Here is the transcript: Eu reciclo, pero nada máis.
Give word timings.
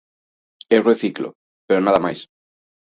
Eu 0.75 0.81
reciclo, 0.89 1.29
pero 1.67 1.81
nada 1.85 2.03
máis. 2.05 2.19